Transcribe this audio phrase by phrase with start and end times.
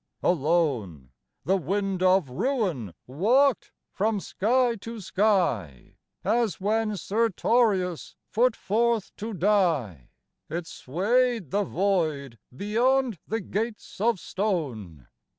[0.23, 1.11] Alone
[1.45, 9.35] The wind of ruin walked from sky to sky As when Sertorius put forth to
[9.35, 10.09] die,
[10.49, 15.05] It swayed the void beyond the gates of stone.